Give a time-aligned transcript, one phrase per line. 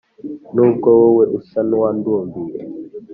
[0.53, 2.59] Nubwo wowe usa nuwandumbiye